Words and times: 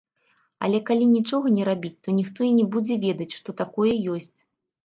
Але 0.67 0.79
калі 0.87 1.09
нічога 1.17 1.51
не 1.57 1.67
рабіць, 1.69 1.93
то 2.07 2.15
ніхто 2.21 2.39
і 2.47 2.51
не 2.59 2.65
будзе 2.77 2.95
ведаць, 3.05 3.31
што 3.39 3.49
такое 3.63 3.93
ёсць. 4.17 4.35